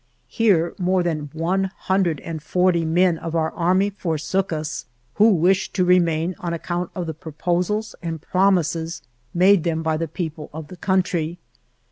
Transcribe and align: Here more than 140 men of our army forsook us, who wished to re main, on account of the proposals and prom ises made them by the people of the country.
Here 0.27 0.73
more 0.79 1.03
than 1.03 1.29
140 1.31 2.85
men 2.85 3.17
of 3.19 3.35
our 3.35 3.51
army 3.51 3.91
forsook 3.91 4.51
us, 4.51 4.85
who 5.13 5.29
wished 5.29 5.75
to 5.75 5.85
re 5.85 5.99
main, 5.99 6.33
on 6.39 6.53
account 6.55 6.89
of 6.95 7.05
the 7.05 7.13
proposals 7.13 7.93
and 8.01 8.19
prom 8.19 8.55
ises 8.55 9.03
made 9.31 9.63
them 9.63 9.83
by 9.83 9.97
the 9.97 10.07
people 10.07 10.49
of 10.55 10.69
the 10.69 10.77
country. 10.77 11.37